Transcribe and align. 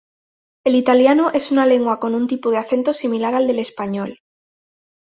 El 0.65 0.73
italiano 0.73 1.29
es 1.29 1.51
una 1.51 1.67
lengua 1.67 1.99
con 1.99 2.15
un 2.15 2.25
tipo 2.27 2.49
de 2.49 2.57
acento 2.57 2.91
similar 2.91 3.35
al 3.35 3.45
del 3.45 3.59
español. 3.59 4.17